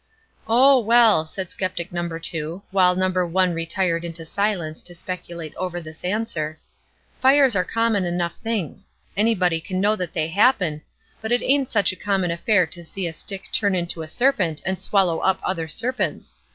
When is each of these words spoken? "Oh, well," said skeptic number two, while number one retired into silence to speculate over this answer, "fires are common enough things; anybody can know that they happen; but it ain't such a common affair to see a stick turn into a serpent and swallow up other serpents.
"Oh, 0.47 0.79
well," 0.79 1.27
said 1.27 1.51
skeptic 1.51 1.91
number 1.91 2.17
two, 2.17 2.63
while 2.71 2.95
number 2.95 3.23
one 3.27 3.53
retired 3.53 4.03
into 4.03 4.25
silence 4.25 4.81
to 4.81 4.95
speculate 4.95 5.53
over 5.57 5.79
this 5.79 6.03
answer, 6.03 6.59
"fires 7.19 7.55
are 7.55 7.63
common 7.63 8.03
enough 8.03 8.35
things; 8.37 8.87
anybody 9.15 9.61
can 9.61 9.79
know 9.79 9.95
that 9.95 10.13
they 10.13 10.29
happen; 10.29 10.81
but 11.21 11.31
it 11.31 11.43
ain't 11.43 11.69
such 11.69 11.91
a 11.91 11.95
common 11.95 12.31
affair 12.31 12.65
to 12.65 12.83
see 12.83 13.05
a 13.05 13.13
stick 13.13 13.43
turn 13.51 13.75
into 13.75 14.01
a 14.01 14.07
serpent 14.07 14.59
and 14.65 14.81
swallow 14.81 15.19
up 15.19 15.39
other 15.43 15.67
serpents. 15.67 16.35